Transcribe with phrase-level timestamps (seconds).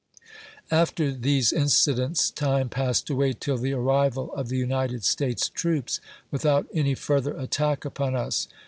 [0.71, 5.99] After these incidents, time passed away till the arrival of the United States troops,
[6.31, 8.47] without any further attack upon us.